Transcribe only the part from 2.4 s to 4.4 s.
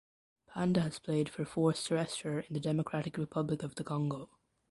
in the Democratic Republic of the Congo.